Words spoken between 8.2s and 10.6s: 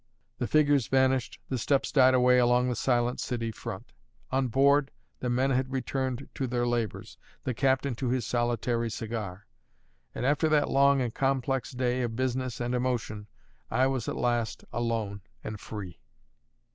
solitary cigar; and after